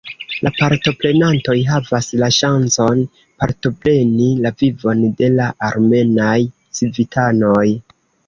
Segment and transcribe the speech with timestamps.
[0.45, 3.03] La partoprenantoj havas la ŝancon
[3.43, 6.35] partopreni la vivon de la armenaj
[6.79, 7.65] civitanoj.